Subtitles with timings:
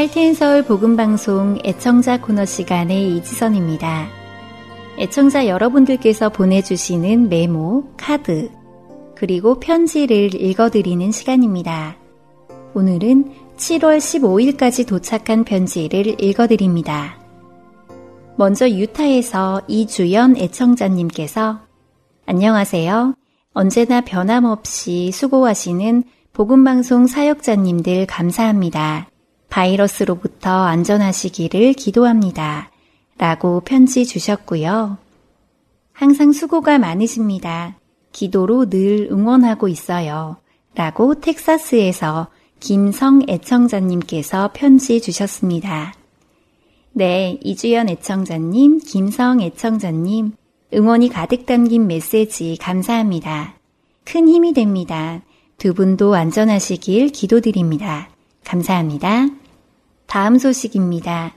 [0.00, 4.08] 할텐 서울 복음 방송 애청자 코너 시간의 이지선입니다.
[4.98, 8.50] 애청자 여러분들께서 보내주시는 메모, 카드,
[9.14, 11.98] 그리고 편지를 읽어드리는 시간입니다.
[12.72, 17.18] 오늘은 7월 15일까지 도착한 편지를 읽어드립니다.
[18.38, 21.60] 먼저 유타에서 이주연 애청자님께서
[22.24, 23.14] 안녕하세요.
[23.52, 29.09] 언제나 변함없이 수고하시는 복음방송 사역자님들 감사합니다.
[29.50, 32.70] 바이러스로부터 안전하시기를 기도합니다.
[33.18, 34.96] 라고 편지 주셨고요.
[35.92, 37.76] 항상 수고가 많으십니다.
[38.12, 40.38] 기도로 늘 응원하고 있어요.
[40.74, 42.28] 라고 텍사스에서
[42.60, 45.94] 김성 애청자님께서 편지 주셨습니다.
[46.92, 50.32] 네, 이주연 애청자님, 김성 애청자님,
[50.72, 53.54] 응원이 가득 담긴 메시지 감사합니다.
[54.04, 55.22] 큰 힘이 됩니다.
[55.58, 58.08] 두 분도 안전하시길 기도드립니다.
[58.44, 59.26] 감사합니다.
[60.10, 61.34] 다음 소식입니다.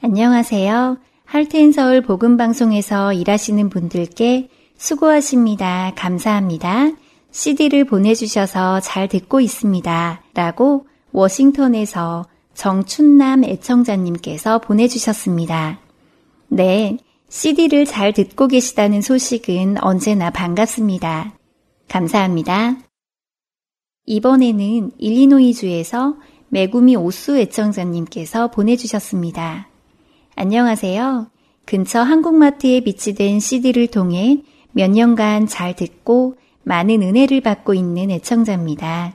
[0.00, 0.98] 안녕하세요.
[1.24, 5.92] 할텐 서울 복음 방송에서 일하시는 분들께 수고하십니다.
[5.96, 6.92] 감사합니다.
[7.32, 10.22] CD를 보내주셔서 잘 듣고 있습니다.
[10.32, 15.80] 라고 워싱턴에서 정춘남 애청자님께서 보내주셨습니다.
[16.46, 16.98] 네,
[17.28, 21.34] CD를 잘 듣고 계시다는 소식은 언제나 반갑습니다.
[21.88, 22.76] 감사합니다.
[24.06, 26.14] 이번에는 일리노이주에서
[26.54, 29.66] 메구미 오수 애청자님께서 보내주셨습니다.
[30.36, 31.26] 안녕하세요.
[31.64, 39.14] 근처 한국마트에 비치된 CD를 통해 몇 년간 잘 듣고 많은 은혜를 받고 있는 애청자입니다.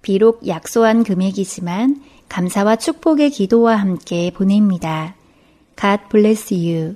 [0.00, 5.16] 비록 약소한 금액이지만 감사와 축복의 기도와 함께 보냅니다.
[5.76, 6.94] God bless you.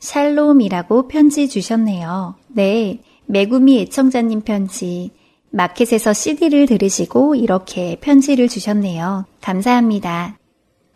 [0.00, 2.34] 샬롬이라고 편지 주셨네요.
[2.48, 5.12] 네, 메구미 애청자님 편지.
[5.54, 9.24] 마켓에서 CD를 들으시고 이렇게 편지를 주셨네요.
[9.40, 10.36] 감사합니다.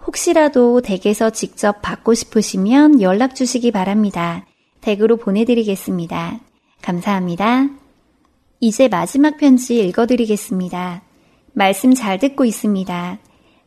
[0.04, 4.46] 혹시라도 댁에서 직접 받고 싶으시면 연락 주시기 바랍니다.
[4.80, 6.40] 댁으로 보내드리겠습니다.
[6.82, 7.68] 감사합니다.
[8.58, 11.02] 이제 마지막 편지 읽어드리겠습니다.
[11.52, 13.18] 말씀 잘 듣고 있습니다.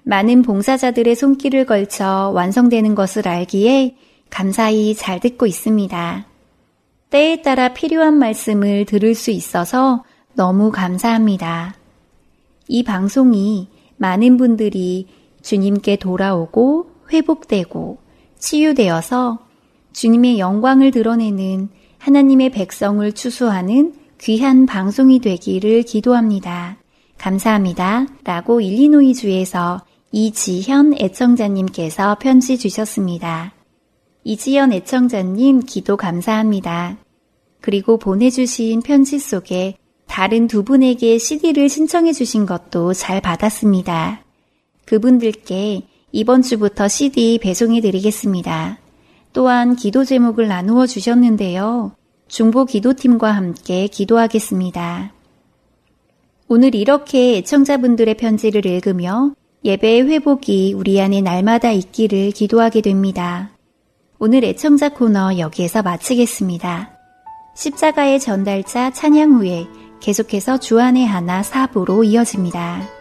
[0.03, 3.95] 많은 봉사자들의 손길을 걸쳐 완성되는 것을 알기에
[4.29, 6.25] 감사히 잘 듣고 있습니다.
[7.11, 11.75] 때에 따라 필요한 말씀을 들을 수 있어서 너무 감사합니다.
[12.67, 15.07] 이 방송이 많은 분들이
[15.41, 17.97] 주님께 돌아오고 회복되고
[18.39, 19.39] 치유되어서
[19.93, 26.77] 주님의 영광을 드러내는 하나님의 백성을 추수하는 귀한 방송이 되기를 기도합니다.
[27.17, 28.07] 감사합니다.
[28.23, 29.81] 라고 일리노이주에서
[30.11, 33.53] 이지현 애청자님께서 편지 주셨습니다.
[34.23, 36.97] 이지현 애청자님 기도 감사합니다.
[37.61, 39.77] 그리고 보내주신 편지 속에
[40.11, 44.21] 다른 두 분에게 CD를 신청해 주신 것도 잘 받았습니다.
[44.83, 48.77] 그분들께 이번 주부터 CD 배송해 드리겠습니다.
[49.31, 51.93] 또한 기도 제목을 나누어 주셨는데요.
[52.27, 55.13] 중보 기도팀과 함께 기도하겠습니다.
[56.49, 59.33] 오늘 이렇게 애청자분들의 편지를 읽으며
[59.63, 63.51] 예배의 회복이 우리 안에 날마다 있기를 기도하게 됩니다.
[64.19, 66.97] 오늘 애청자 코너 여기에서 마치겠습니다.
[67.55, 69.67] 십자가의 전달자 찬양 후에
[70.01, 73.00] 계속해서 주안의 하나 사부로 이어집니다.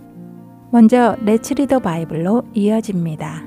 [0.71, 3.43] 먼저 Let's Read the Bible로 이어집니다.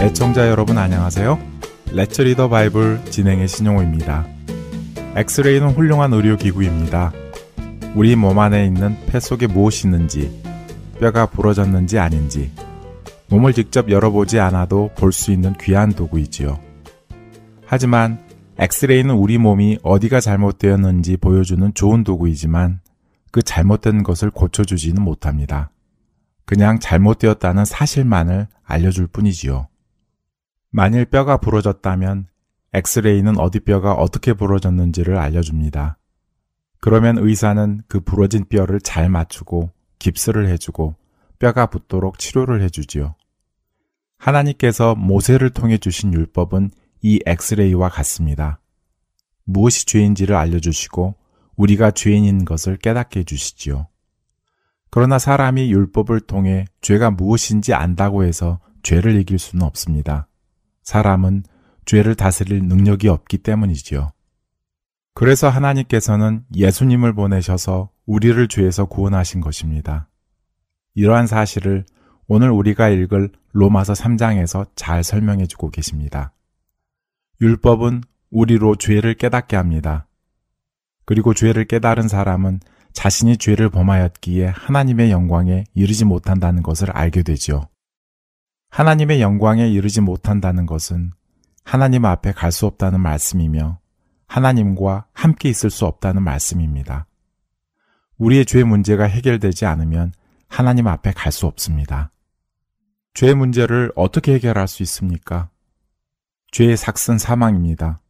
[0.00, 1.38] 애청자 여러분 안녕하세요.
[1.92, 4.26] Let's Read the Bible 진행의 신용호입니다.
[5.16, 7.12] 엑스레이는 훌륭한 의료 기구입니다.
[7.94, 10.42] 우리 몸 안에 있는 폐 속에 무엇이 있는지,
[10.98, 12.50] 뼈가 부러졌는지 아닌지,
[13.28, 16.58] 몸을 직접 열어보지 않아도 볼 수 있는 귀한 도구이지요.
[17.66, 18.18] 하지만
[18.58, 22.80] 엑스레이는 우리 몸이 어디가 잘못되었는지 보여주는 좋은 도구이지만
[23.30, 25.70] 그 잘못된 것을 고쳐주지는 못합니다.
[26.44, 29.68] 그냥 잘못되었다는 사실만을 알려줄 뿐이지요.
[30.70, 32.26] 만일 뼈가 부러졌다면
[32.74, 35.98] 엑스레이는 어디 뼈가 어떻게 부러졌는지를 알려줍니다.
[36.82, 39.70] 그러면 의사는 그 부러진 뼈를 잘 맞추고
[40.00, 40.96] 깁스를 해주고
[41.38, 43.14] 뼈가 붙도록 치료를 해주지요.
[44.18, 48.60] 하나님께서 모세를 통해 주신 율법은 이 엑스레이와 같습니다.
[49.44, 51.14] 무엇이 죄인지를 알려주시고
[51.54, 53.86] 우리가 죄인인 것을 깨닫게 해주시지요.
[54.90, 60.26] 그러나 사람이 율법을 통해 죄가 무엇인지 안다고 해서 죄를 이길 수는 없습니다.
[60.82, 61.44] 사람은
[61.84, 64.10] 죄를 다스릴 능력이 없기 때문이지요.
[65.14, 70.08] 그래서 하나님께서는 예수님을 보내셔서 우리를 죄에서 구원하신 것입니다.
[70.94, 71.84] 이러한 사실을
[72.26, 76.32] 오늘 우리가 읽을 로마서 3장에서 잘 설명해 주고 계십니다.
[77.40, 80.06] 율법은 우리로 죄를 깨닫게 합니다.
[81.04, 82.60] 그리고 죄를 깨달은 사람은
[82.92, 87.68] 자신이 죄를 범하였기에 하나님의 영광에 이르지 못한다는 것을 알게 되지요.
[88.70, 91.12] 하나님의 영광에 이르지 못한다는 것은
[91.64, 93.78] 하나님 앞에 갈 수 없다는 말씀이며
[94.32, 97.06] 하나님과 함께 있을 수 없다는 말씀입니다.
[98.16, 100.12] 우리의 죄 문제가 해결되지 않으면
[100.48, 102.10] 하나님 앞에 갈 수 없습니다.
[103.12, 105.50] 죄 문제를 어떻게 해결할 수 있습니까?
[106.50, 108.00] 죄의 삭슨 사망입니다.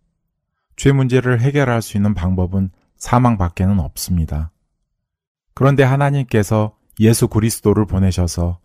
[0.76, 4.52] 죄 문제를 해결할 수 있는 방법은 사망밖에는 없습니다.
[5.54, 8.60] 그런데 하나님께서 예수 그리스도를 보내셔서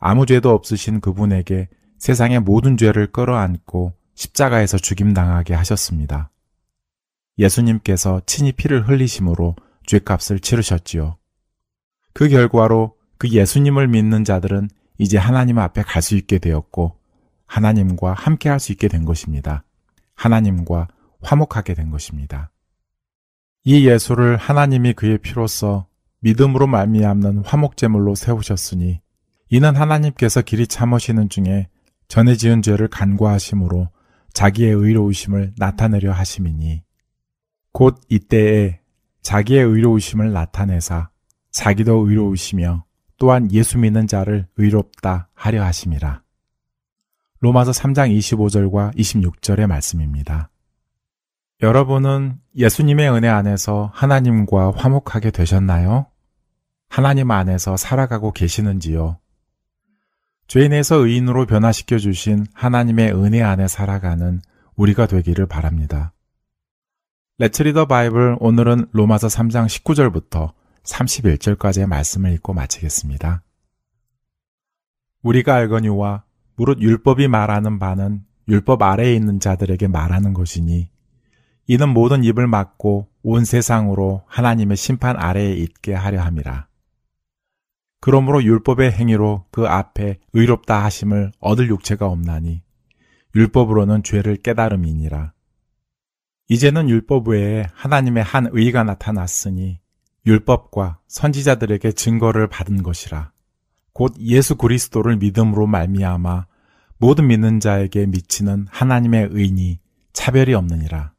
[0.00, 6.30] 아무 죄도 없으신 그분에게 세상의 모든 죄를 끌어안고 십자가에서 죽임당하게 하셨습니다.
[7.38, 11.16] 예수님께서 친히 피를 흘리심으로 죄값을 치르셨지요.
[12.12, 16.96] 그 결과로 그 예수님을 믿는 자들은 이제 하나님 앞에 갈 수 있게 되었고
[17.46, 19.64] 하나님과 함께 할 수 있게 된 것입니다.
[20.14, 20.88] 하나님과
[21.22, 22.50] 화목하게 된 것입니다.
[23.64, 25.86] 이 예수를 하나님이 그의 피로써
[26.20, 29.00] 믿음으로 말미암는 화목제물로 세우셨으니
[29.50, 31.68] 이는 하나님께서 길이 참으시는 중에
[32.08, 33.88] 전에 지은 죄를 간과하심으로
[34.32, 36.82] 자기의 의로우심을 나타내려 하심이니
[37.76, 38.80] 곧 이때에
[39.20, 41.10] 자기의 의로우심을 나타내사
[41.50, 42.86] 자기도 의로우시며
[43.18, 46.22] 또한 예수 믿는 자를 의롭다 하려 하심이라.
[47.40, 50.48] 로마서 3장 25절과 26절의 말씀입니다.
[51.60, 56.06] 여러분은 예수님의 은혜 안에서 하나님과 화목하게 되셨나요?
[56.88, 59.18] 하나님 안에서 살아가고 계시는지요?
[60.46, 64.40] 죄인에서 의인으로 변화시켜 주신 하나님의 은혜 안에 살아가는
[64.76, 66.14] 우리가 되기를 바랍니다.
[67.38, 73.42] 레츠 리더 바이블 오늘은 로마서 3장 19절부터 31절까지의 말씀을 읽고 마치겠습니다.
[75.22, 76.24] 우리가 알거니와
[76.54, 80.88] 무릇 율법이 말하는 바는 율법 아래에 있는 자들에게 말하는 것이니
[81.66, 86.68] 이는 모든 입을 막고 온 세상으로 하나님의 심판 아래에 있게 하려 함이라.
[88.00, 92.62] 그러므로 율법의 행위로 그 앞에 의롭다 하심을 얻을 육체가 없나니
[93.34, 95.35] 율법으로는 죄를 깨달음이니라.
[96.48, 99.80] 이제는 율법 외에 하나님의 한 의가 나타났으니
[100.26, 103.32] 율법과 선지자들에게 증거를 받은 것이라.
[103.92, 106.46] 곧 예수 그리스도를 믿음으로 말미암아
[106.98, 109.80] 모든 믿는 자에게 미치는 하나님의 의니
[110.12, 111.12] 차별이 없느니라.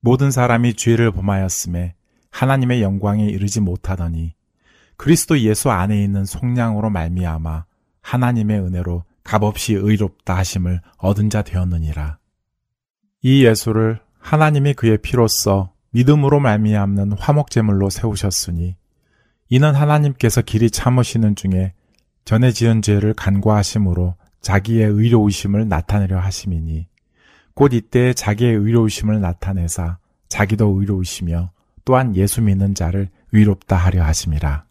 [0.00, 1.94] 모든 사람이 죄를 범하였음에
[2.30, 4.34] 하나님의 영광에 이르지 못하더니
[4.96, 7.64] 그리스도 예수 안에 있는 속량으로 말미암아
[8.02, 12.18] 하나님의 은혜로 값없이 의롭다 하심을 얻은 자 되었느니라.
[13.22, 18.76] 이 예수를 하나님이 그의 피로써 믿음으로 말미암는 화목제물로 세우셨으니
[19.48, 21.72] 이는 하나님께서 길이 참으시는 중에
[22.24, 26.86] 전에 지은 죄를 간과하심으로 자기의 의로우심을 나타내려 하심이니
[27.54, 29.98] 곧 이때 자기의 의로우심을 나타내사
[30.28, 31.50] 자기도 의로우시며
[31.84, 34.64] 또한 예수 믿는 자를 의롭다 하려 하심이라.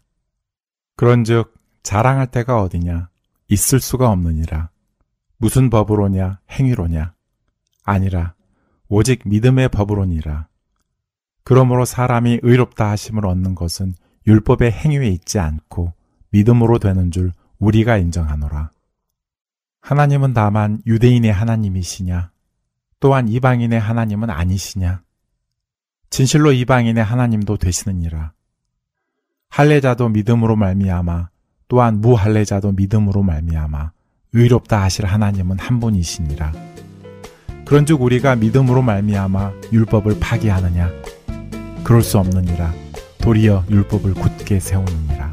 [0.96, 3.10] 그런즉 자랑할 때가 어디냐
[3.48, 4.70] 있을 수가 없느니라.
[5.36, 7.14] 무슨 법으로냐 행위로냐
[7.84, 8.34] 아니라
[8.90, 10.48] 오직 믿음의 법으로니라.
[11.44, 13.94] 그러므로 사람이 의롭다 하심을 얻는 것은
[14.26, 15.94] 율법의 행위에 있지 않고
[16.30, 18.70] 믿음으로 되는 줄 우리가 인정하노라.
[19.80, 22.32] 하나님은 다만 유대인의 하나님이시냐?
[22.98, 25.02] 또한 이방인의 하나님은 아니시냐?
[26.10, 28.32] 진실로 이방인의 하나님도 되시느니라.
[29.50, 31.28] 할례자도 믿음으로 말미암아
[31.68, 33.92] 또한 무할례자도 믿음으로 말미암아
[34.32, 36.52] 의롭다 하실 하나님은 한 분이시니라.
[37.70, 40.90] 그런즉 우리가 믿음으로 말미암아 율법을 파기하느냐?
[41.84, 42.74] 그럴 수 없느니라.
[43.18, 45.30] 도리어 율법을 굳게 세우느니라.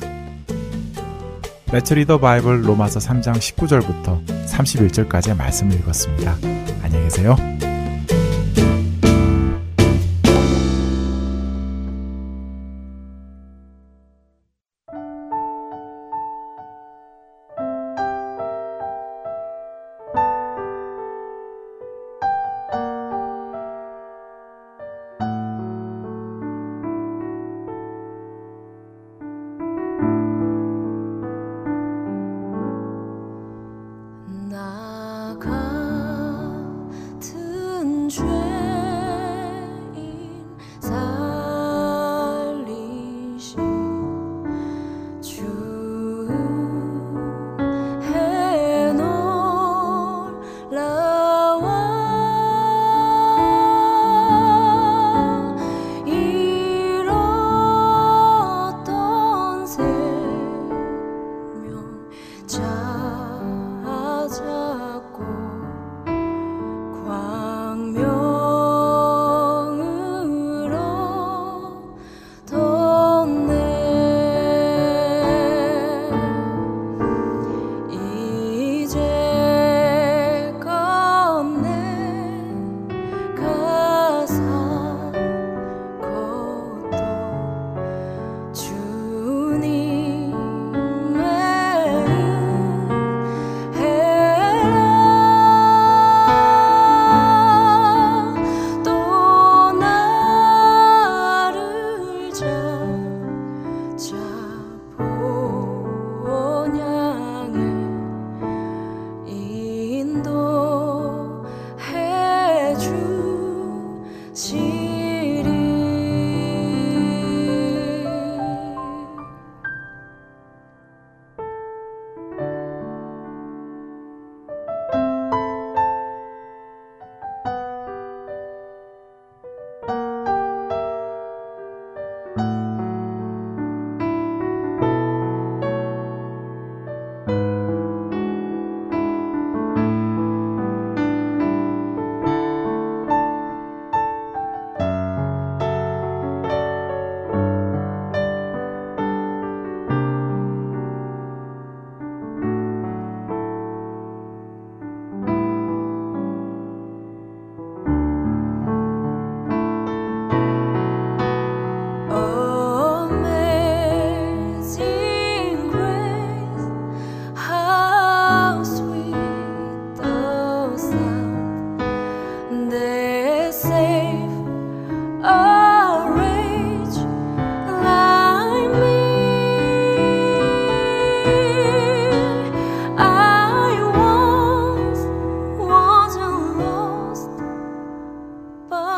[1.71, 6.37] 레츠리더 바이블 로마서 3장 19절부터 31절까지의 말씀을 읽었습니다.
[6.83, 7.35] 안녕히 계세요.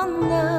[0.08, 0.59] Nơi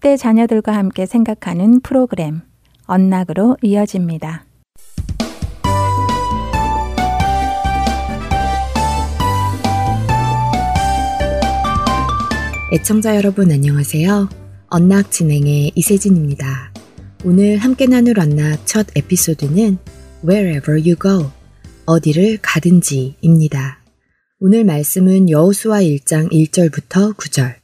[0.00, 2.40] 10대 자녀들과 함께 생각하는 프로그램
[2.86, 4.46] 언락으로 이어집니다.
[12.72, 14.28] 애청자 여러분 안녕하세요.
[14.68, 16.72] 언락 진행의 이세진입니다.
[17.24, 19.78] 오늘 함께 나눌 언락 첫 에피소드는
[20.26, 21.30] Wherever You Go
[21.86, 23.80] 어디를 가든지입니다.
[24.38, 27.59] 오늘 말씀은 여호수아 1장 1절부터 9절,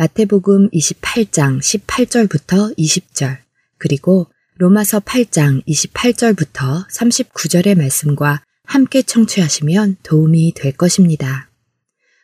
[0.00, 3.36] 마태복음 28장 18절부터 20절,
[3.76, 11.50] 그리고 로마서 8장 28절부터 39절의 말씀과 함께 청취하시면 도움이 될 것입니다.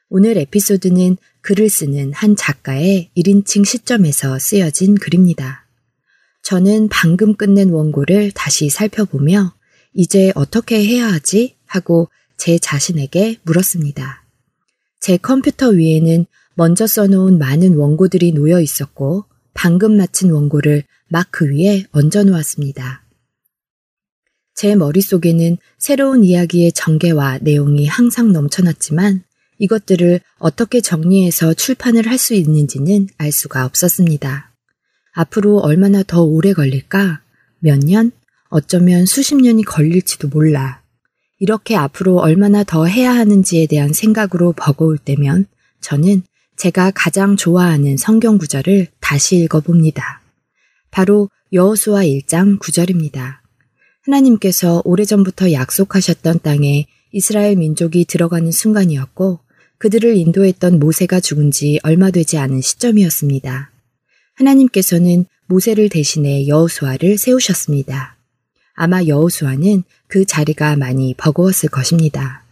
[0.09, 5.67] 오늘 에피소드는 글을 쓰는 한 작가의 1인칭 시점에서 쓰여진 글입니다.
[6.45, 9.53] 저는 방금 끝낸 원고를 다시 살펴보며
[9.93, 11.57] 이제 어떻게 해야 하지?
[11.67, 12.09] 하고
[12.39, 14.25] 제 자신에게 물었습니다.
[14.99, 16.25] 제 컴퓨터 위에는
[16.59, 23.03] 먼저 써놓은 많은 원고들이 놓여 있었고 방금 마친 원고를 막그 위에 얹어 놓았습니다.
[24.55, 29.23] 제 머릿속에는 새로운 이야기의 전개와 내용이 항상 넘쳐났지만
[29.59, 34.51] 이것들을 어떻게 정리해서 출판을 할 수 있는지는 알 수가 없었습니다.
[35.13, 37.21] 앞으로 얼마나 더 오래 걸릴까?
[37.59, 38.13] 몇 년?
[38.49, 40.83] 어쩌면 수십 년이 걸릴지도 몰라.
[41.39, 45.45] 이렇게 앞으로 얼마나 더 해야 하는지에 대한 생각으로 버거울 때면
[45.83, 46.23] 저는
[46.57, 50.23] 제가 가장 좋아하는 성경 구절을 다시 읽어봅니다.
[50.91, 53.37] 바로 여호수아 1장 9절입니다.
[54.07, 59.41] 하나님께서 오래전부터 약속하셨던 땅에 이스라엘 민족이 들어가는 순간이었고
[59.79, 63.71] 그들을 인도했던 모세가 죽은 지 얼마 되지 않은 시점이었습니다.
[64.37, 68.17] 하나님께서는 모세를 대신해 여호수아를 세우셨습니다.
[68.75, 72.46] 아마 여호수아는 그 자리가 많이 버거웠을 것입니다.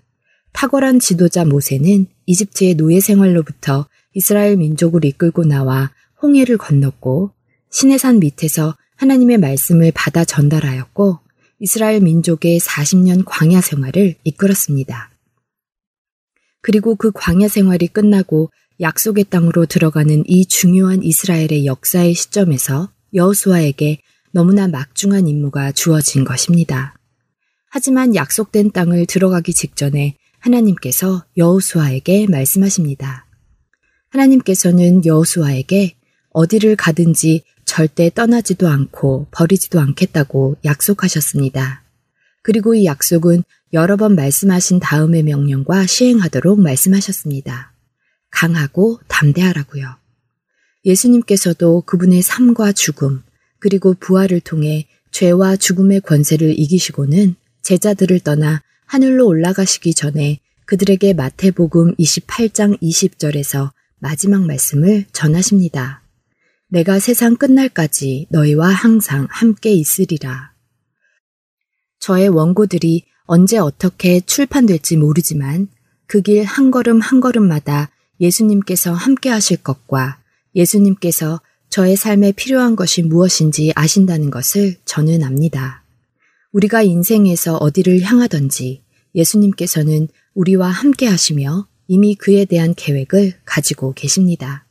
[0.55, 5.91] 탁월한 지도자 모세는 이집트의 노예 생활로부터 이스라엘 민족을 이끌고 나와
[6.23, 7.33] 홍해를 건넜고
[7.71, 11.19] 시내산 밑에서 하나님의 말씀을 받아 전달하였고
[11.59, 15.11] 이스라엘 민족의 40년 광야 생활을 이끌었습니다.
[16.63, 23.99] 그리고 그 광야 생활이 끝나고 약속의 땅으로 들어가는 이 중요한 이스라엘의 역사의 시점에서 여호수아에게
[24.31, 26.95] 너무나 막중한 임무가 주어진 것입니다.
[27.69, 33.27] 하지만 약속된 땅을 들어가기 직전에 하나님께서 여호수아에게 말씀하십니다.
[34.11, 35.97] 하나님께서는 여호수아에게
[36.31, 41.83] 어디를 가든지 절대 떠나지도 않고 버리지도 않겠다고 약속하셨습니다.
[42.43, 47.73] 그리고 이 약속은 여러 번 말씀하신 다음의 명령과 시행하도록 말씀하셨습니다.
[48.31, 49.97] 강하고 담대하라고요.
[50.85, 53.23] 예수님께서도 그분의 삶과 죽음,
[53.59, 62.81] 그리고 부활을 통해 죄와 죽음의 권세를 이기시고는 제자들을 떠나 하늘로 올라가시기 전에 그들에게 마태복음 28장
[62.81, 66.03] 20절에서 마지막 말씀을 전하십니다.
[66.69, 70.53] 내가 세상 끝날까지 너희와 항상 함께 있으리라.
[72.01, 75.69] 저의 원고들이 언제 어떻게 출판될지 모르지만
[76.07, 80.19] 그 길 한 걸음 한 걸음마다 예수님께서 함께 하실 것과
[80.55, 85.84] 예수님께서 저의 삶에 필요한 것이 무엇인지 아신다는 것을 저는 압니다.
[86.55, 88.83] 우리가 인생에서 어디를 향하든지
[89.15, 94.65] 예수님께서는 우리와 함께 하시며 이미 그에 대한 계획을 가지고 계십니다.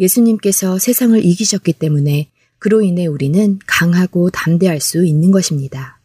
[0.00, 6.00] 예수님께서 세상을 이기셨기 때문에 그로 인해 우리는 강하고 담대할 수 있는 것입니다.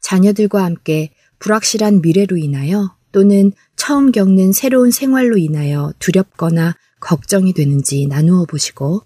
[0.00, 8.44] 자녀들과 함께 불확실한 미래로 인하여 또는 처음 겪는 새로운 생활로 인하여 두렵거나 걱정이 되는지 나누어
[8.44, 9.02] 보시고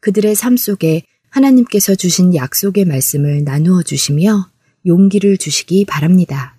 [0.00, 4.50] 그들의 삶 속에 하나님께서 주신 약속의 말씀을 나누어 주시며
[4.86, 6.56] 용기를 주시기 바랍니다.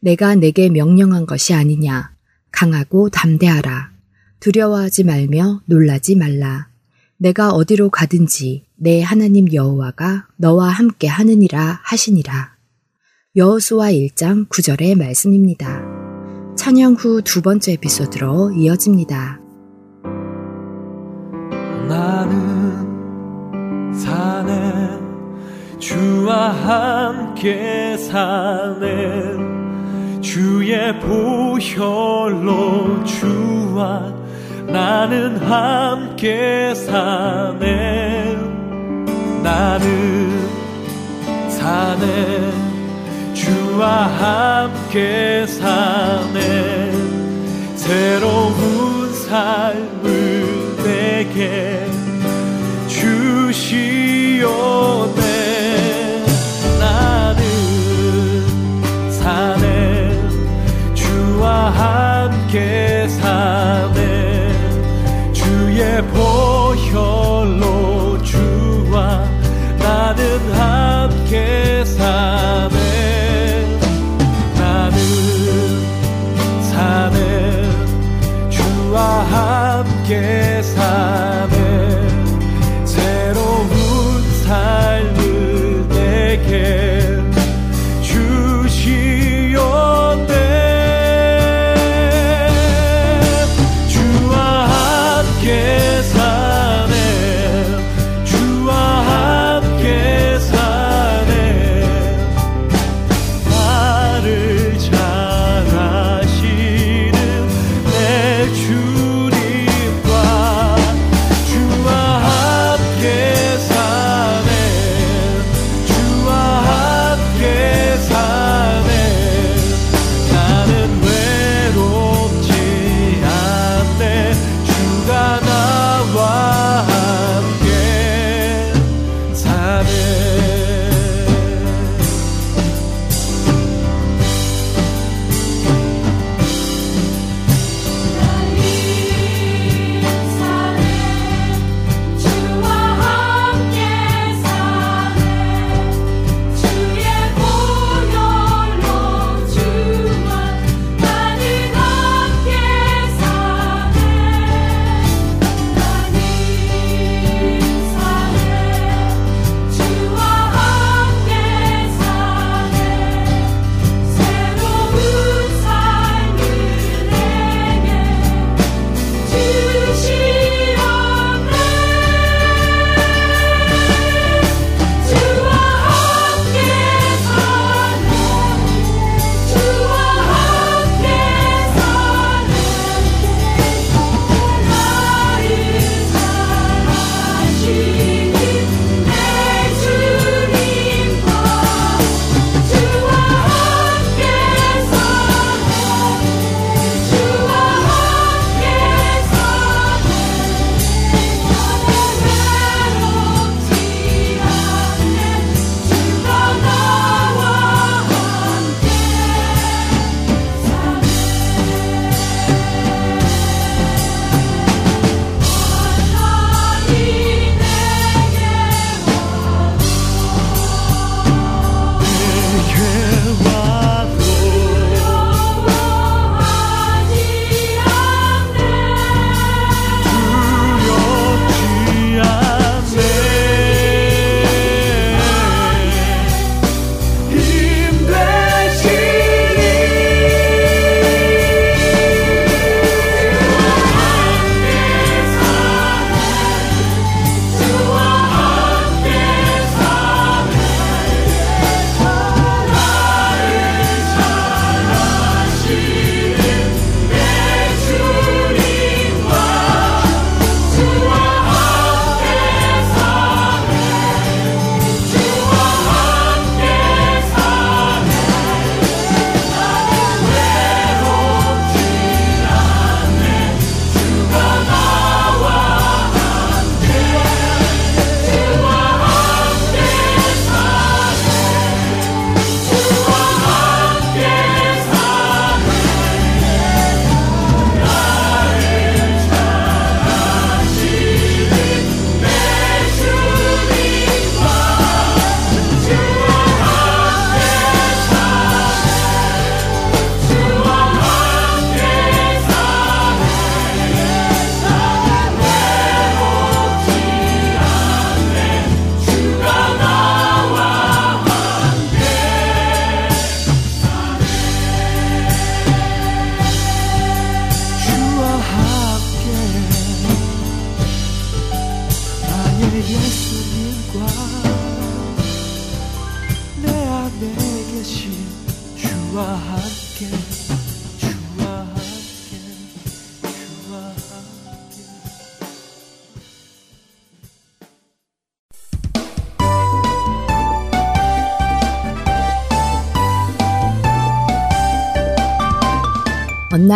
[0.00, 2.12] 내가 내게 명령한 것이 아니냐.
[2.52, 3.90] 강하고 담대하라.
[4.40, 6.68] 두려워하지 말며 놀라지 말라.
[7.16, 12.56] 내가 어디로 가든지 내 하나님 여호와가 너와 함께 하느니라 하시니라.
[13.36, 15.82] 여호수아 1장 9절의 말씀입니다.
[16.56, 19.38] 찬양 후 두 번째 에피소드로 이어집니다.
[21.88, 24.89] 나는 사네
[25.80, 34.12] 주와 함께 사네 주의 보혈로 주와
[34.66, 38.36] 나는 함께 사네
[39.42, 40.48] 나는
[41.48, 42.52] 사네
[43.32, 46.92] 주와 함께 사네
[47.74, 51.89] 새로운 삶을 내게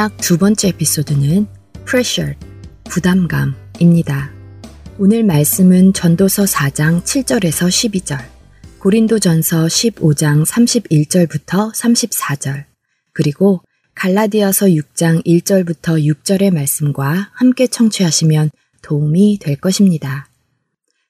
[0.04, 1.46] 언락 두 번째 에피소드는
[1.86, 2.34] pressure,
[2.84, 4.30] 부담감입니다.
[4.98, 8.22] 오늘 말씀은 전도서 4장 7절에서 12절,
[8.80, 12.64] 고린도전서 15장 31절부터 34절,
[13.14, 13.62] 그리고
[13.94, 18.50] 갈라디아서 6장 1절부터 6절의 말씀과 함께 청취하시면
[18.82, 20.28] 도움이 될 것입니다.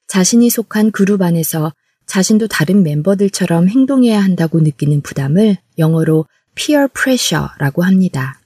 [0.06, 1.72] 자신이 속한 그룹 안에서
[2.06, 8.38] 자신도 다른 멤버들처럼 행동해야 한다고 느끼는 부담을 영어로 peer pressure라고 합니다.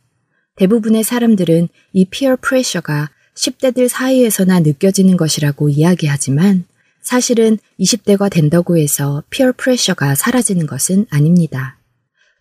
[0.59, 6.64] 대부분의 사람들은 이 peer pressure가 10대들 사이에서나 느껴지는 것이라고 이야기하지만
[7.01, 11.79] 사실은 20대가 된다고 해서 peer pressure가 사라지는 것은 아닙니다.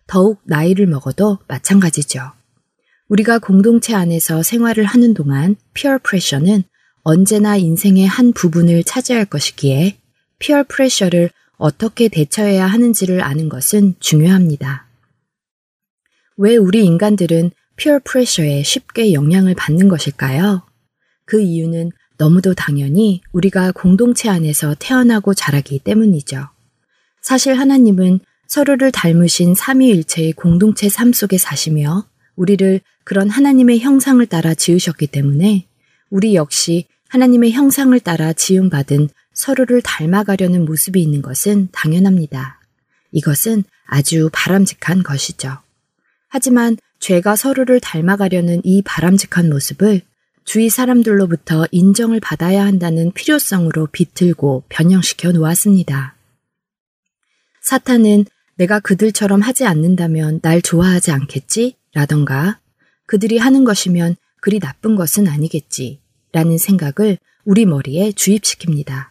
[0.08, 2.32] 더욱 나이를 먹어도 마찬가지죠.
[3.08, 6.64] 우리가 공동체 안에서 생활을 하는 동안 peer pressure는
[7.02, 9.96] 언제나 인생의 한 부분을 차지할 것이기에
[10.38, 14.86] 피어 프레셔를 어떻게 대처해야 하는지를 아는 것은 중요합니다.
[16.36, 20.66] 왜 우리 인간들은 피어 프레셔에 쉽게 영향을 받는 것일까요?
[21.24, 26.48] 그 이유는 너무도 당연히 우리가 공동체 안에서 태어나고 자라기 때문이죠.
[27.22, 35.06] 사실 하나님은 서로를 닮으신 삼위일체의 공동체 삶 속에 사시며 우리를 그런 하나님의 형상을 따라 지으셨기
[35.06, 35.66] 때문에
[36.10, 42.60] 우리 역시 하나님의 형상을 따라 지음받은 서로를 닮아가려는 모습이 있는 것은 당연합니다.
[43.12, 45.58] 이것은 아주 바람직한 것이죠.
[46.28, 50.02] 하지만 죄가 서로를 닮아가려는 이 바람직한 모습을
[50.44, 56.16] 주위 사람들로부터 인정을 받아야 한다는 필요성으로 비틀고 변형시켜 놓았습니다.
[57.60, 58.24] 사탄은
[58.56, 61.76] 내가 그들처럼 하지 않는다면 날 좋아하지 않겠지?
[61.92, 62.58] 라던가
[63.06, 66.00] 그들이 하는 것이면 그리 나쁜 것은 아니겠지.
[66.32, 69.08] 라는 생각을 우리 머리에 주입시킵니다.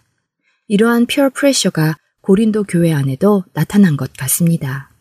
[0.67, 4.91] 이러한 피어 프레셔가 고린도 교회 안에도 나타난 것 같습니다.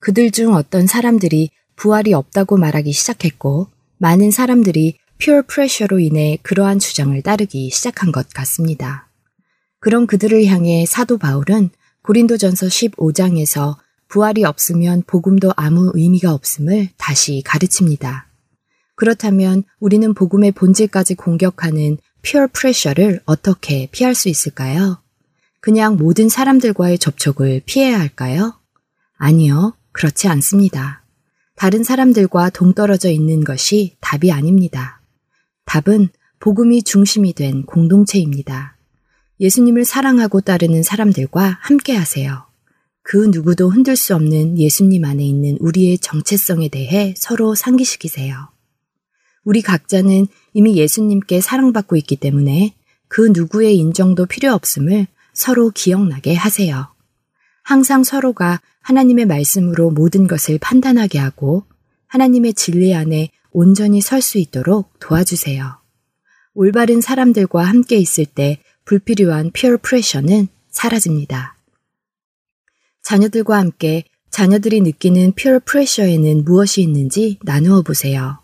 [0.00, 7.20] 그들 중 어떤 사람들이 부활이 없다고 말하기 시작했고 많은 사람들이 피어 프레셔로 인해 그러한 주장을
[7.22, 9.08] 따르기 시작한 것 같습니다.
[9.80, 11.70] 그런 그들을 향해 사도 바울은
[12.02, 13.76] 고린도전서 15장에서
[14.08, 18.28] 부활이 없으면 복음도 아무 의미가 없음을 다시 가르칩니다.
[18.96, 25.02] 그렇다면 우리는 복음의 본질까지 공격하는 피어 프레셔를 어떻게 피할 수 있을까요?
[25.60, 28.54] 그냥 모든 사람들과의 접촉을 피해야 할까요?
[29.16, 31.03] 아니요, 그렇지 않습니다.
[31.56, 35.00] 다른 사람들과 동떨어져 있는 것이 답이 아닙니다.
[35.64, 36.08] 답은
[36.40, 38.76] 복음이 중심이 된 공동체입니다.
[39.40, 42.46] 예수님을 사랑하고 따르는 사람들과 함께 하세요.
[43.02, 48.48] 그 누구도 흔들 수 없는 예수님 안에 있는 우리의 정체성에 대해 서로 상기시키세요.
[49.44, 52.74] 우리 각자는 이미 예수님께 사랑받고 있기 때문에
[53.08, 56.88] 그 누구의 인정도 필요 없음을 서로 기억나게 하세요.
[57.62, 61.64] 항상 서로가 하나님의 말씀으로 모든 것을 판단하게 하고
[62.06, 65.78] 하나님의 진리 안에 온전히 설 수 있도록 도와주세요.
[66.54, 71.56] 올바른 사람들과 함께 있을 때 불필요한 피어 프레셔는 사라집니다.
[73.02, 78.38] 자녀들과 함께 자녀들이 느끼는 피어 프레셔에는 무엇이 있는지 나누어 보세요.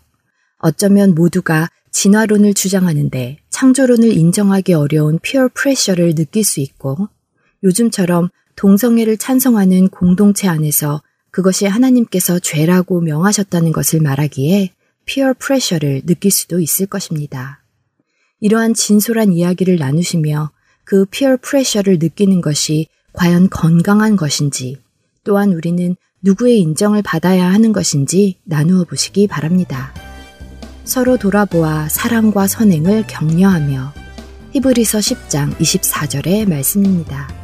[0.57, 7.09] 어쩌면 모두가 진화론을 주장하는데 창조론을 인정하기 어려운 피어 프레셔를 느낄 수 있고
[7.63, 8.29] 요즘처럼
[8.61, 14.69] 동성애를 찬성하는 공동체 안에서 그것이 하나님께서 죄라고 명하셨다는 것을 말하기에
[15.05, 17.63] 피어 프레셔를 느낄 수도 있을 것입니다.
[18.39, 20.51] 이러한 진솔한 이야기를 나누시며
[20.83, 24.77] 그 피어 프레셔를 느끼는 것이 과연 건강한 것인지
[25.23, 29.91] 또한 우리는 누구의 인정을 받아야 하는 것인지 나누어 보시기 바랍니다.
[30.83, 33.91] 서로 돌아보아 사랑과 선행을 격려하며
[34.51, 37.40] 히브리서 10장 24절의 말씀입니다.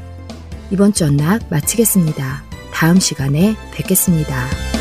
[0.71, 2.43] 이번 주 언락 마치겠습니다.
[2.71, 4.76] 다음 시간에 뵙겠습니다.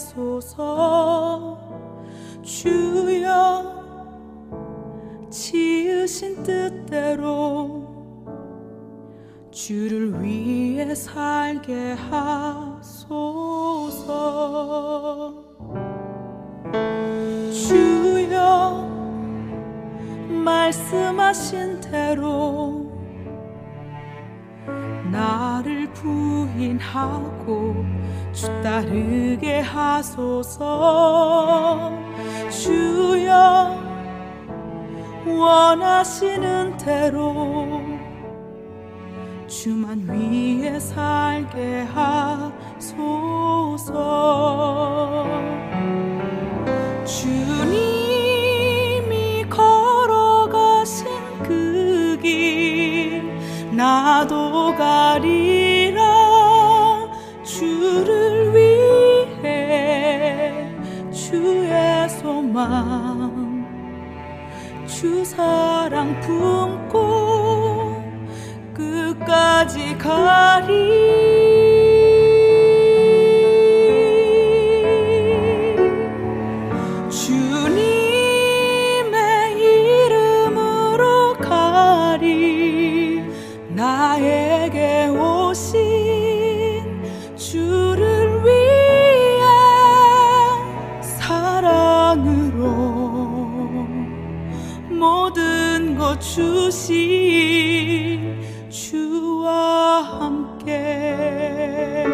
[0.00, 1.58] 하소서.
[2.42, 3.80] 주여
[5.28, 7.86] 지으신 뜻대로
[9.50, 12.94] 주를 위해 살게 하소서.
[17.52, 18.88] 주여
[20.28, 22.88] 말씀하신 대로
[25.12, 27.99] 나를 부인하고
[28.32, 30.60] 주 따르게 하소서.
[32.50, 33.78] 주여
[35.26, 37.82] 원하시는 대로
[39.46, 41.86] 주만 위에 살게
[42.78, 43.00] 하소서.
[47.04, 48.36] 주님이
[49.48, 51.06] 걸어가신
[51.42, 53.22] 그 길
[53.72, 55.49] 나도 가리
[62.60, 63.64] 소망
[64.86, 68.02] 주 사랑 품고
[68.74, 71.39] 끝까지 가리
[96.70, 98.38] 주신
[98.70, 102.06] 주와 함께.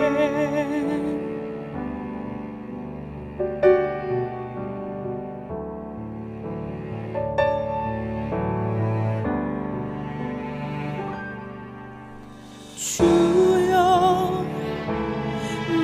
[12.77, 14.43] 주여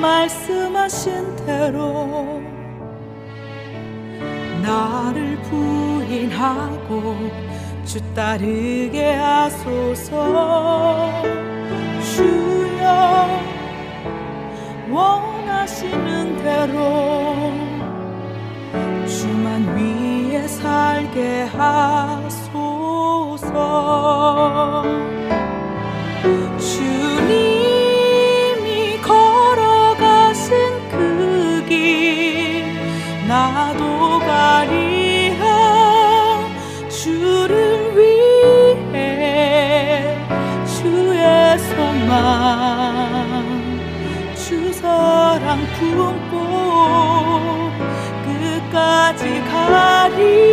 [0.01, 2.41] 말씀하신 대로
[4.63, 7.52] 나를 부인하고
[7.85, 10.13] 주 따르게 하소서.
[12.15, 13.27] 주여
[14.89, 17.51] 원하시는 대로
[19.07, 22.43] 주만 위에 살게 하소서
[49.11, 50.52] 끝까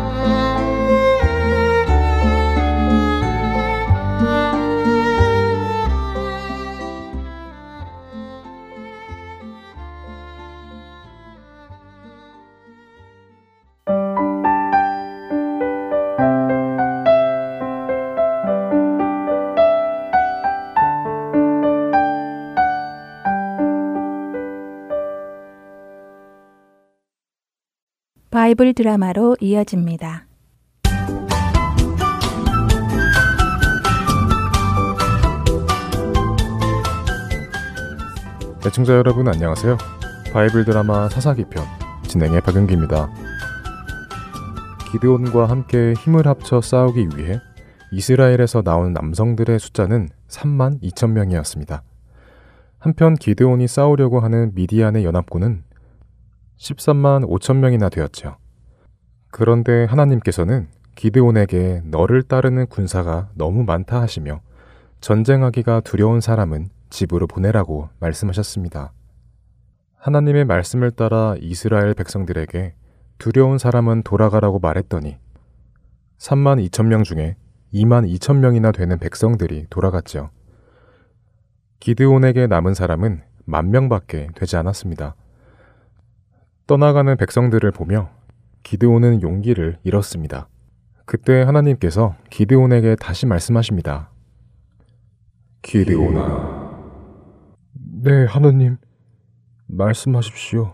[28.51, 30.25] 바이블 드라마로 이어집니다.
[38.65, 39.77] 애청자 여러분 안녕하세요.
[40.33, 41.63] 바이블 드라마 사사기 편
[42.07, 43.09] 진행의 박은기입니다.
[44.91, 47.39] 기드온과 함께 힘을 합쳐 싸우기 위해
[47.93, 51.83] 이스라엘에서 나온 남성들의 숫자는 3만 2천 명이었습니다.
[52.79, 55.63] 한편 기드온이 싸우려고 하는 미디안의 연합군은
[56.57, 58.40] 13만 5천 명이나 되었죠.
[59.31, 64.41] 그런데 하나님께서는 기드온에게 너를 따르는 군사가 너무 많다 하시며
[64.99, 68.91] 전쟁하기가 두려운 사람은 집으로 보내라고 말씀하셨습니다.
[69.95, 72.75] 하나님의 말씀을 따라 이스라엘 백성들에게
[73.17, 75.17] 두려운 사람은 돌아가라고 말했더니
[76.17, 77.35] 3만 2천 명 중에
[77.73, 80.29] 2만 2천 명이나 되는 백성들이 돌아갔죠.
[81.79, 85.15] 기드온에게 남은 사람은 만 명밖에 되지 않았습니다.
[86.67, 88.09] 떠나가는 백성들을 보며
[88.63, 90.47] 기드온은 용기를 잃었습니다.
[91.05, 94.11] 그때 하나님께서 기드온에게 다시 말씀하십니다.
[95.61, 96.71] 기드온아.
[98.03, 98.77] 네, 하나님.
[99.67, 100.73] 말씀하십시오.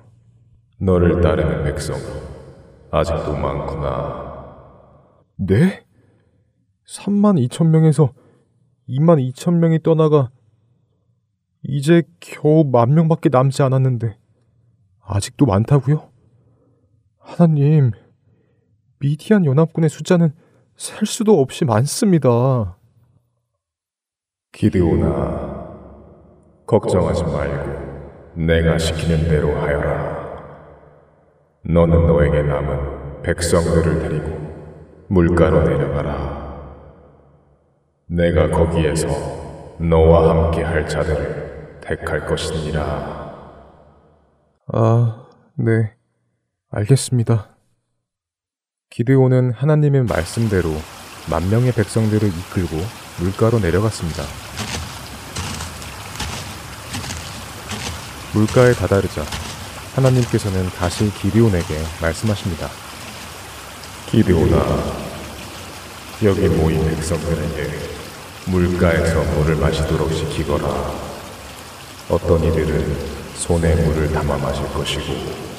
[0.79, 1.95] 너를 따르는 백성
[2.91, 5.23] 아직도 많구나.
[5.37, 5.83] 네?
[6.87, 8.13] 3만 2천 명에서
[8.87, 10.29] 2만 2천 명이 떠나가
[11.63, 14.17] 이제 겨우 만 명밖에 남지 않았는데
[15.01, 16.06] 아직도 많다고요?
[17.27, 17.91] 하나님,
[18.99, 20.33] 미디안 연합군의 숫자는
[20.77, 22.77] 셀 수도 없이 많습니다.
[24.53, 25.75] 기드오나,
[26.65, 30.17] 걱정하지 말고 내가 시키는 대로 하여라.
[31.63, 36.37] 너는 너에게 남은 백성들을 데리고 물가로 내려가라.
[38.07, 39.07] 내가 거기에서
[39.79, 42.81] 너와 함께 할 자들을 택할 것이니라.
[44.73, 45.96] 아, 네.
[46.69, 47.55] 알겠습니다.
[48.89, 50.69] 기드온은 하나님의 말씀대로
[51.29, 52.75] 만 명의 백성들을 이끌고
[53.19, 54.23] 물가로 내려갔습니다.
[58.33, 59.23] 물가에 다다르자
[59.95, 62.67] 하나님께서는 다시 기드온에게 말씀하십니다.
[64.07, 64.57] 기드온아,
[66.23, 67.79] 여기 모인 백성들에게
[68.47, 70.67] 물가에서 물을 마시도록 시키거라.
[72.09, 75.56] 어떤 이들은 손에 물을 담아 마실 것이고,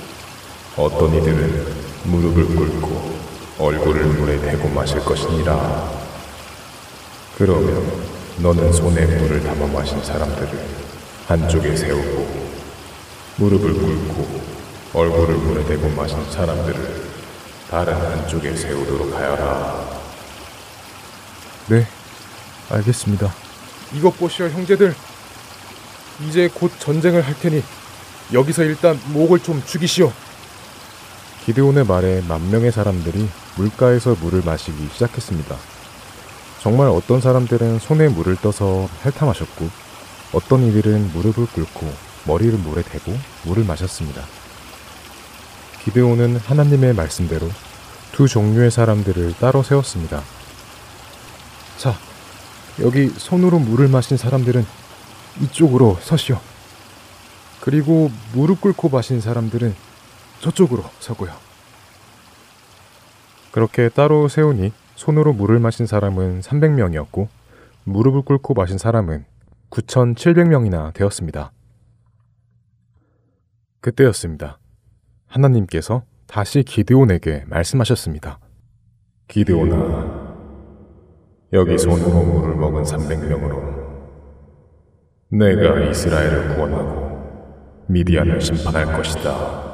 [0.78, 1.74] 어떤 이들은
[2.04, 3.18] 무릎을 꿇고
[3.58, 5.90] 얼굴을 물에 대고 마실 것이니라.
[7.36, 7.84] 그러면
[8.36, 10.48] 너는 손에 물을 담아 마신 사람들을
[11.26, 12.48] 한쪽에 세우고
[13.38, 14.40] 무릎을 꿇고
[14.94, 17.08] 얼굴을 물에 대고 마신 사람들을
[17.68, 19.84] 다른 한쪽에 세우도록 하여라.
[21.66, 21.88] 네,
[22.70, 23.34] 알겠습니다.
[23.94, 24.94] 이것 보시오, 형제들.
[26.28, 27.64] 이제 곧 전쟁을 할 테니
[28.32, 30.12] 여기서 일단 목을 좀 죽이시오.
[31.48, 33.26] 기드온의 말에 만 명의 사람들이
[33.56, 35.56] 물가에서 물을 마시기 시작했습니다.
[36.60, 39.66] 정말 어떤 사람들은 손에 물을 떠서 핥아마셨고
[40.34, 41.90] 어떤 이들은 무릎을 꿇고
[42.26, 44.24] 머리를 물에 대고 물을 마셨습니다.
[45.84, 47.48] 기드온은 하나님의 말씀대로
[48.12, 50.22] 두 종류의 사람들을 따로 세웠습니다.
[51.78, 51.94] 자,
[52.80, 54.66] 여기 손으로 물을 마신 사람들은
[55.40, 56.38] 이쪽으로 서시오.
[57.62, 59.87] 그리고 무릎 꿇고 마신 사람들은
[60.40, 61.32] 저쪽으로 서고요.
[63.50, 67.28] 그렇게 따로 세우니 손으로 물을 마신 사람은 300명이었고
[67.84, 69.24] 무릎을 꿇고 마신 사람은
[69.70, 71.52] 9,700명이나 되었습니다.
[73.80, 74.58] 그때였습니다.
[75.26, 78.38] 하나님께서 다시 기드온에게 말씀하셨습니다.
[79.28, 80.36] 기드온아,
[81.52, 83.78] 여기 손으로 물을 먹은 300명으로
[85.30, 89.67] 내가 이스라엘을 구원하고 미디안을 심판할 것이다.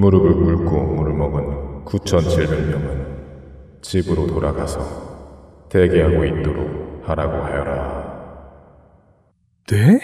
[0.00, 8.00] 무릎을 꿇고 물을 먹은 9,700명은 집으로 돌아가서 대기하고 있도록 하라고 하여라.
[9.68, 10.00] 네?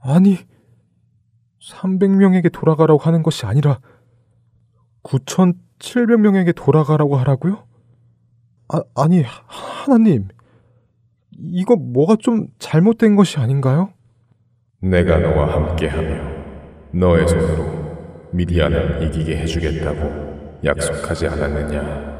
[0.00, 0.38] 아니,
[1.60, 3.80] 300명에게 돌아가라고 하는 것이 아니라
[5.02, 7.64] 9,700명에게 돌아가라고 하라고요?
[8.68, 10.28] 아, 아니, 하나님.
[11.32, 13.90] 이거 뭐가 좀 잘못된 것이 아닌가요?
[14.80, 16.36] 내가 너와 함께하며
[16.92, 17.75] 너의 손으로
[18.36, 22.16] 미디안을 이기게 해주겠다고 약속하지 않았느냐?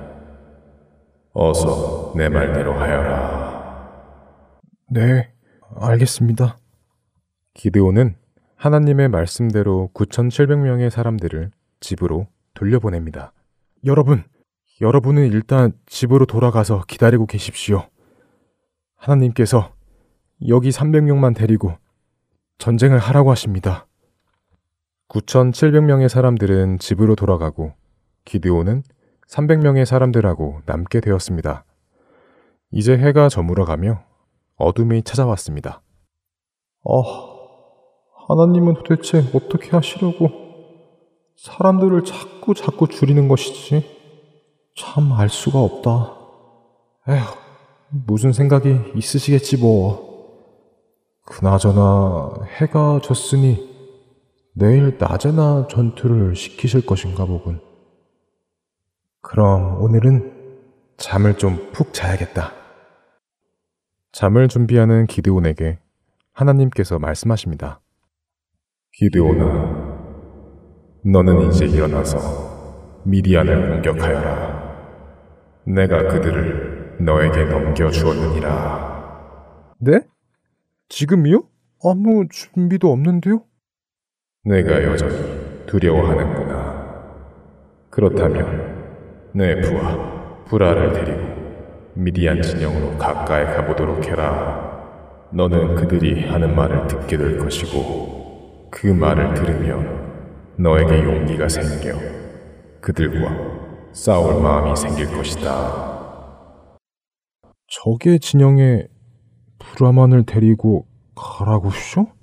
[1.34, 3.90] 어서 내 말대로 하여라.
[4.90, 5.30] 네,
[5.78, 6.56] 알겠습니다.
[7.52, 8.16] 기드온은
[8.56, 11.50] 하나님의 말씀대로 9,700명의 사람들을
[11.80, 13.34] 집으로 돌려보냅니다.
[13.84, 14.24] 여러분,
[14.80, 17.88] 여러분은 일단 집으로 돌아가서 기다리고 계십시오.
[18.96, 19.74] 하나님께서
[20.48, 21.74] 여기 300명만 데리고
[22.56, 23.86] 전쟁을 하라고 하십니다.
[25.08, 27.72] 9,700명의 사람들은 집으로 돌아가고
[28.24, 28.82] 기드온은
[29.28, 31.64] 300명의 사람들하고 남게 되었습니다.
[32.72, 34.02] 이제 해가 저물어가며
[34.56, 35.82] 어둠이 찾아왔습니다.
[36.84, 37.02] 어,
[38.28, 40.30] 하나님은 도대체 어떻게 하시려고
[41.36, 43.94] 사람들을 자꾸 자꾸 줄이는 것이지?
[44.74, 46.14] 참 알 수가 없다.
[47.08, 47.22] 에휴,
[48.06, 50.04] 무슨 생각이 있으시겠지 뭐.
[51.24, 53.75] 그나저나 해가 졌으니
[54.58, 57.60] 내일 낮에나 전투를 시키실 것인가 보군.
[59.20, 60.32] 그럼 오늘은
[60.96, 62.52] 잠을 좀 푹 자야겠다.
[64.12, 65.78] 잠을 준비하는 기드온에게
[66.32, 67.80] 하나님께서 말씀하십니다.
[68.92, 69.44] 기드온아,
[71.04, 74.56] 너는 이제 일어나서 미디안을 공격하여라.
[75.66, 78.96] 내가 그들을 너에게 넘겨주었느니라.
[79.80, 80.00] 네?
[80.88, 81.44] 지금이요?
[81.84, 83.42] 아무 준비도 없는데요?
[84.46, 87.04] 내가 여전히 두려워하는구나.
[87.90, 91.20] 그렇다면 내 부하 브라를 데리고
[91.94, 95.26] 미디안 진영으로 가까이 가보도록 해라.
[95.32, 101.98] 너는 그들이 하는 말을 듣게 될 것이고 그 말을 들으면 너에게 용기가 생겨
[102.80, 103.28] 그들과
[103.92, 105.96] 싸울 마음이 생길 것이다.
[107.66, 108.86] 적의 진영에
[109.58, 110.86] 브라만을 데리고
[111.16, 112.15] 가라고 쇼?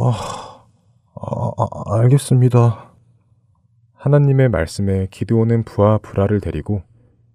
[0.00, 0.64] 아,
[1.14, 2.92] 아, 아, 알겠습니다.
[3.94, 6.82] 하나님의 말씀에 기드온은 부하 브라를 데리고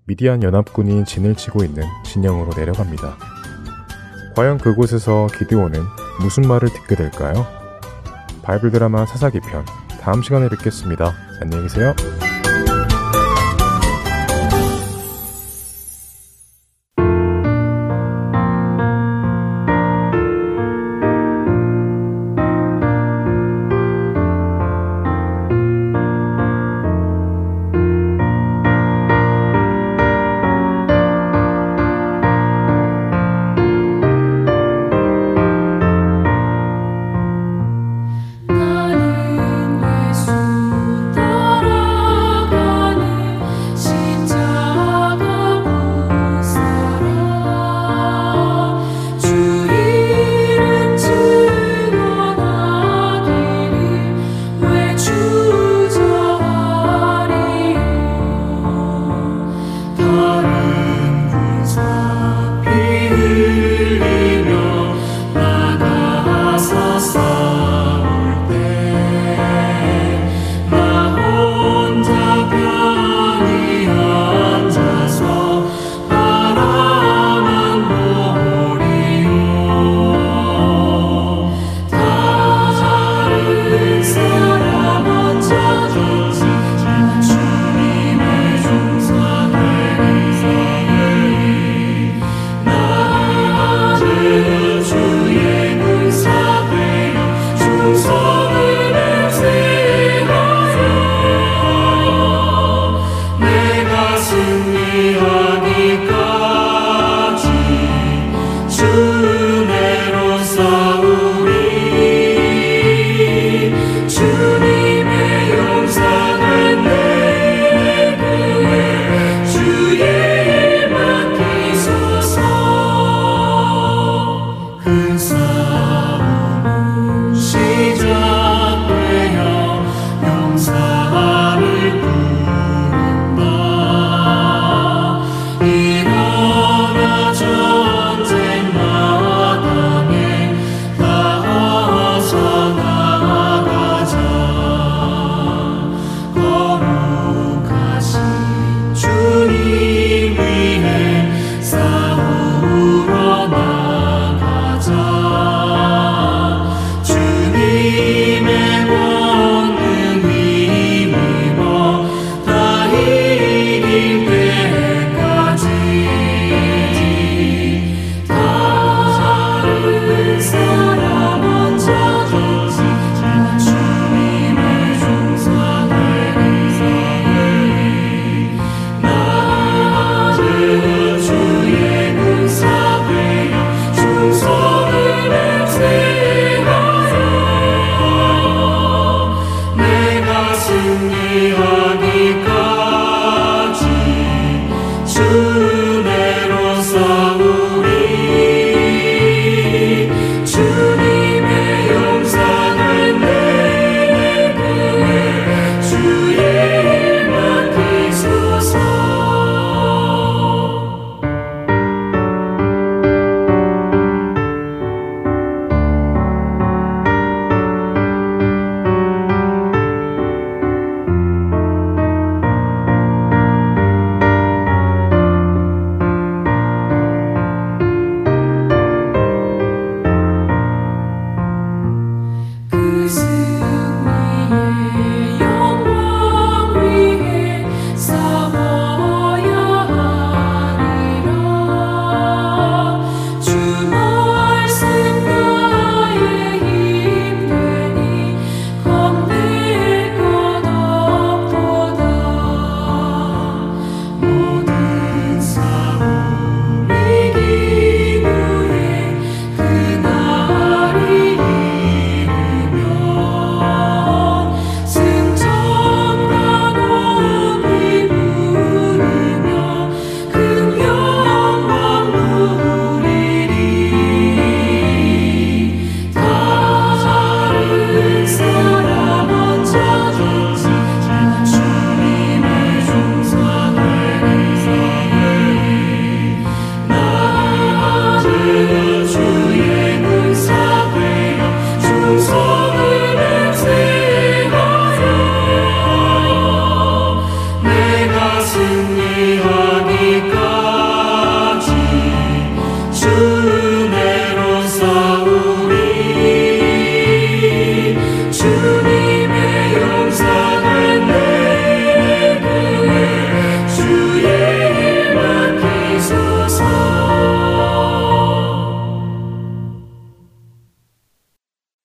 [0.05, 3.18] 미디안 연합군이 진을 치고 있는 진영으로 내려갑니다.
[4.36, 5.82] 과연 그곳에서 기드온은
[6.22, 7.45] 무슨 말을 듣게 될까요?
[8.43, 9.66] 바이블 드라마 사사기 편
[9.99, 11.14] 다음 시간에 뵙겠습니다.
[11.41, 11.93] 안녕히 계세요.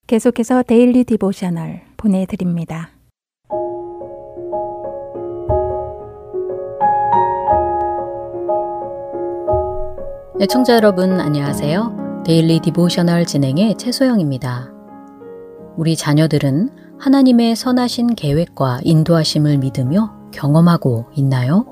[0.08, 2.88] 계속해서 Daily Devotional 보내드립니다.
[10.40, 12.22] 애청자 여러분 안녕하세요.
[12.24, 14.72] Daily Devotional 진행의 최소영입니다.
[15.76, 21.66] 우리 자녀들은 하나님의 선하신 계획과 인도하심을 믿으며 경험하고 있나요?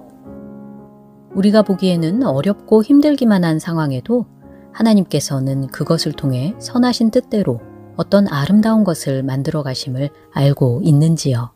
[1.35, 4.27] 우리가 보기에는 어렵고 힘들기만 한 상황에도
[4.73, 7.61] 하나님께서는 그것을 통해 선하신 뜻대로
[7.97, 11.51] 어떤 아름다운 것을 만들어 가심을 알고 있는지요.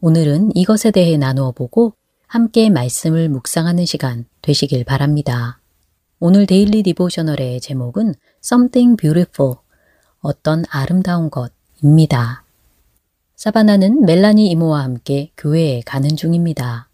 [0.00, 1.94] 오늘은 이것에 대해 나누어 보고
[2.26, 5.60] 함께 말씀을 묵상하는 시간 되시길 바랍니다.
[6.20, 8.14] 오늘 데일리 디보셔널의 제목은
[8.44, 9.56] Something Beautiful,
[10.20, 12.44] 어떤 아름다운 것입니다.
[13.36, 16.88] 사바나는 멜라니 이모와 함께 교회에 가는 중입니다.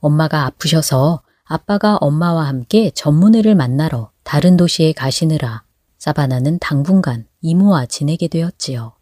[0.00, 5.64] 엄마가 아프셔서 아빠가 엄마와 함께 전문의를 만나러 다른 도시에 가시느라
[5.98, 8.92] 사바나는 당분간 이모와 지내게 되었지요.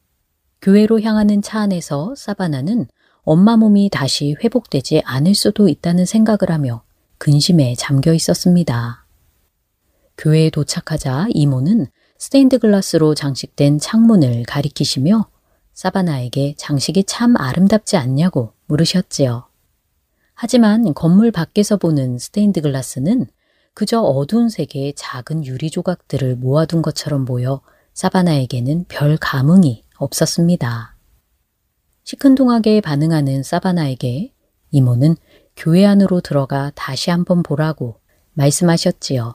[0.63, 2.87] 교회로 향하는 차 안에서 사바나는
[3.23, 6.83] 엄마 몸이 다시 회복되지 않을 수도 있다는 생각을 하며
[7.19, 9.05] 근심에 잠겨 있었습니다.
[10.17, 11.87] 교회에 도착하자 이모는
[12.17, 15.29] 스테인드 글라스로 장식된 창문을 가리키시며
[15.75, 19.49] 사바나에게 장식이 참 아름답지 않냐고 물으셨지요.
[20.35, 23.27] 하지만 건물 밖에서 보는 스테인드 글라스는
[23.75, 27.61] 그저 어두운 색의 작은 유리 조각들을 모아둔 것처럼 보여
[27.99, 30.95] 사바나에게는 별 감흥이 없었습니다.
[32.05, 34.33] 시큰둥하게 반응하는 사바나에게
[34.71, 35.17] 이모는
[35.57, 37.99] 교회 안으로 들어가 다시 한번 보라고
[38.35, 39.35] 말씀하셨지요.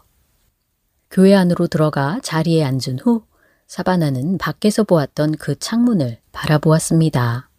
[1.11, 3.25] 교회 안으로 들어가 자리에 앉은 후
[3.67, 7.49] 사바나는 밖에서 보았던 그 창문을 바라보았습니다.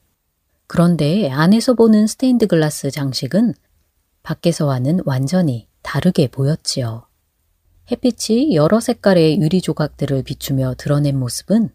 [0.66, 3.52] 그런데 안에서 보는 스테인드 글라스 장식은
[4.22, 7.06] 밖에서와는 완전히 다르게 보였지요.
[7.90, 11.68] 햇빛이 여러 색깔의 유리 조각들을 비추며 드러낸 모습은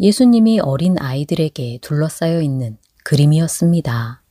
[0.00, 4.22] 예수님이 어린 아이들에게 둘러싸여 있는 그림이었습니다.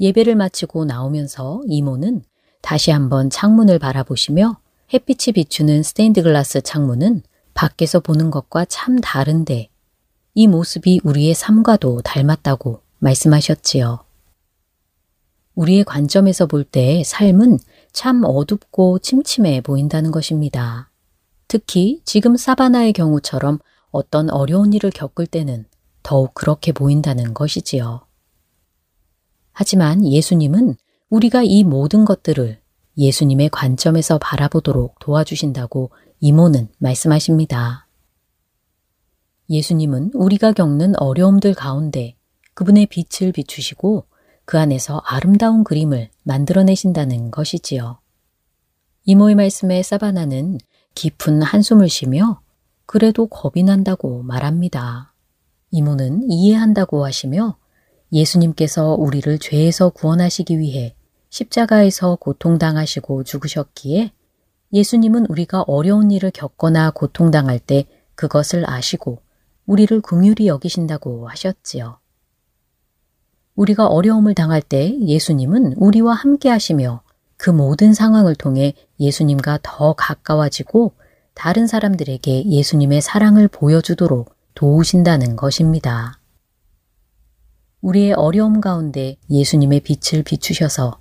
[0.00, 2.22] 예배를 마치고 나오면서 이모는
[2.60, 4.58] 다시 한번 창문을 바라보시며
[4.92, 7.22] 햇빛이 비추는 스테인드 글라스 창문은
[7.54, 9.70] 밖에서 보는 것과 참 다른데
[10.34, 14.04] 이 모습이 우리의 삶과도 닮았다고 말씀하셨지요.
[15.54, 17.58] 우리의 관점에서 볼 때 삶은
[17.94, 20.90] 참 어둡고 침침해 보인다는 것입니다.
[21.46, 23.60] 특히 지금 사바나의 경우처럼
[23.92, 25.64] 어떤 어려운 일을 겪을 때는
[26.02, 28.04] 더욱 그렇게 보인다는 것이지요.
[29.52, 30.74] 하지만 예수님은
[31.08, 32.60] 우리가 이 모든 것들을
[32.98, 37.86] 예수님의 관점에서 바라보도록 도와주신다고 이모는 말씀하십니다.
[39.48, 42.16] 예수님은 우리가 겪는 어려움들 가운데
[42.54, 44.06] 그분의 빛을 비추시고
[44.44, 47.98] 그 안에서 아름다운 그림을 만들어내신다는 것이지요.
[49.04, 50.58] 이모의 말씀에 사바나는
[50.94, 52.40] 깊은 한숨을 쉬며
[52.86, 55.12] 그래도 겁이 난다고 말합니다.
[55.70, 57.56] 이모는 이해한다고 하시며
[58.12, 60.94] 예수님께서 우리를 죄에서 구원하시기 위해
[61.30, 64.12] 십자가에서 고통당하시고 죽으셨기에
[64.72, 69.20] 예수님은 우리가 어려운 일을 겪거나 고통당할 때 그것을 아시고
[69.66, 71.98] 우리를 긍휼히 여기신다고 하셨지요.
[73.56, 77.02] 우리가 어려움을 당할 때 예수님은 우리와 함께 하시며
[77.36, 80.92] 그 모든 상황을 통해 예수님과 더 가까워지고
[81.34, 86.18] 다른 사람들에게 예수님의 사랑을 보여주도록 도우신다는 것입니다.
[87.80, 90.98] 우리의 어려움 가운데 예수님의 빛을 비추셔서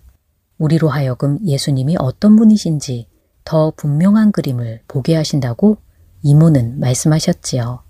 [0.58, 3.08] 우리로 하여금 예수님이 어떤 분이신지
[3.46, 5.78] 더 분명한 그림을 보게 하신다고
[6.24, 7.84] 이모는 말씀하셨지요.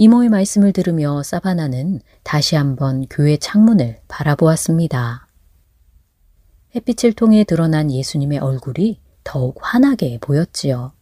[0.00, 5.26] 이모의 말씀을 들으며 사바나는 다시 한번 교회 창문을 바라보았습니다.
[6.74, 10.92] 햇빛을 통해 드러난 예수님의 얼굴이 더욱 환하게 보였지요.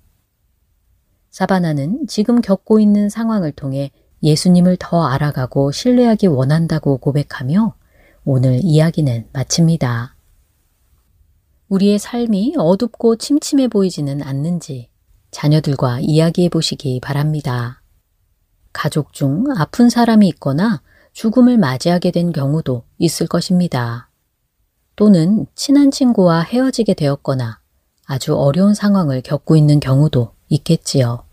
[1.30, 3.92] 사바나는 지금 겪고 있는 상황을 통해
[4.24, 7.76] 예수님을 더 알아가고 신뢰하기 원한다고 고백하며
[8.24, 10.16] 오늘 이야기는 마칩니다.
[11.68, 14.88] 우리의 삶이 어둡고 침침해 보이지는 않는지
[15.30, 17.77] 자녀들과 이야기해 보시기 바랍니다.
[18.72, 24.08] 가족 중 아픈 사람이 있거나 죽음을 맞이하게 된 경우도 있을 것입니다.
[24.96, 27.60] 또는 친한 친구와 헤어지게 되었거나
[28.06, 31.24] 아주 어려운 상황을 겪고 있는 경우도 있겠지요.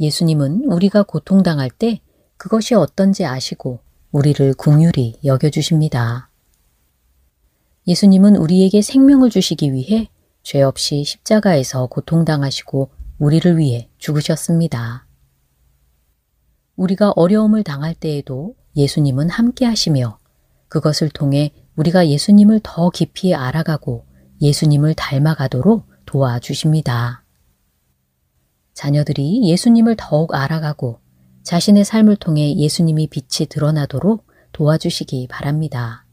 [0.00, 2.00] 예수님은 우리가 고통당할 때
[2.36, 3.80] 그것이 어떤지 아시고
[4.12, 6.30] 우리를 궁휼히 여겨주십니다.
[7.86, 10.08] 예수님은 우리에게 생명을 주시기 위해
[10.42, 15.06] 죄 없이 십자가에서 고통당하시고 우리를 위해 죽으셨습니다.
[16.80, 20.18] 우리가 어려움을 당할 때에도 예수님은 함께 하시며
[20.68, 24.06] 그것을 통해 우리가 예수님을 더 깊이 알아가고
[24.40, 27.22] 예수님을 닮아가도록 도와주십니다.
[28.72, 31.00] 자녀들이 예수님을 더욱 알아가고
[31.42, 36.06] 자신의 삶을 통해 예수님이 빛이 드러나도록 도와주시기 바랍니다.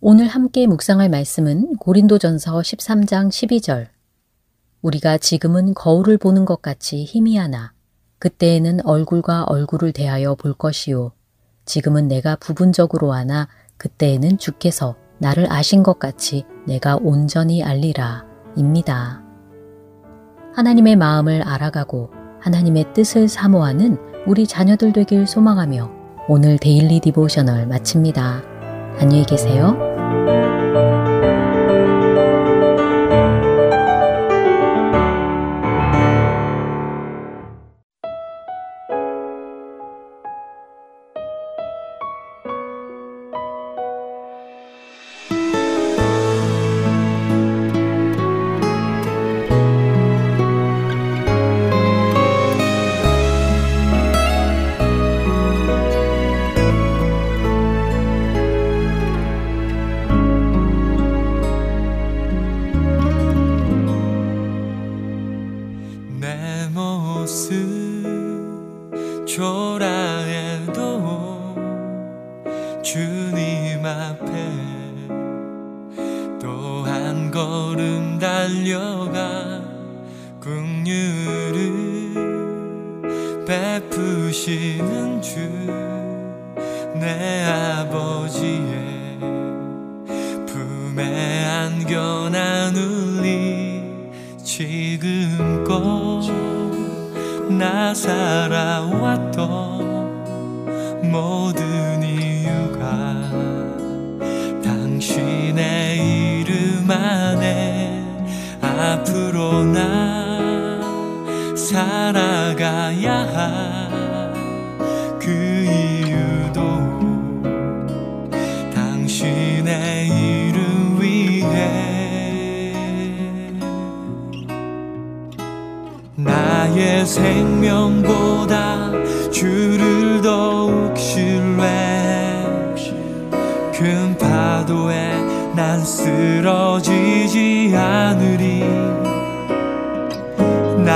[0.00, 3.86] 오늘 함께 묵상할 말씀은 고린도전서 13장 12절.
[4.82, 7.77] 우리가 지금은 거울을 보는 것 같이 희미하나
[8.18, 11.12] 그때에는 얼굴과 얼굴을 대하여 볼 것이요.
[11.64, 18.24] 지금은 내가 부분적으로 하나 그때에는 주께서 나를 아신 것 같이 내가 온전히 알리라.
[18.56, 19.22] 입니다.
[20.54, 22.10] 하나님의 마음을 알아가고
[22.40, 25.90] 하나님의 뜻을 사모하는 우리 자녀들 되길 소망하며
[26.28, 28.42] 오늘 Daily Devotional 마칩니다.
[28.98, 29.87] 안녕히 계세요.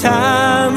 [0.00, 0.76] 삼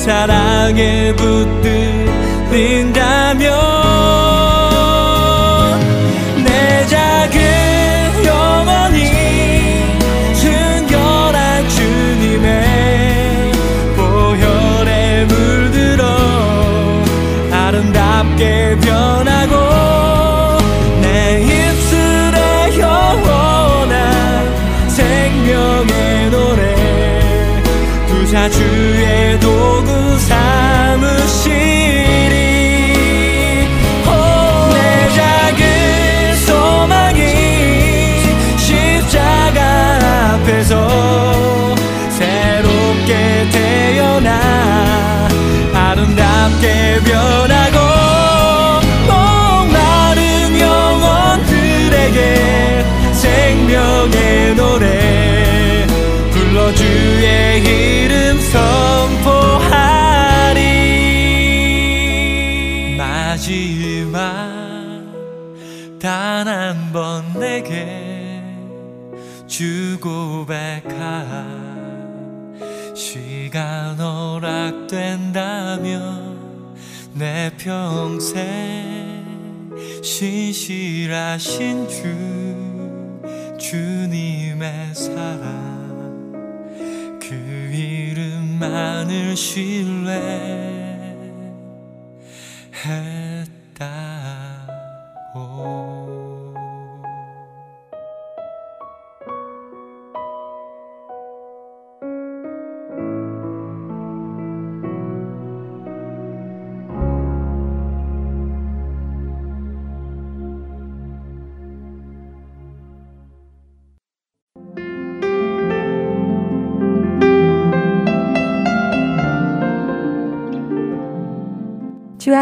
[0.00, 2.90] 사랑에 붙들린다
[81.30, 82.02] 하신 주
[83.56, 86.32] 주님의 사랑.
[87.20, 87.34] 그
[87.72, 90.59] 이름만을 신뢰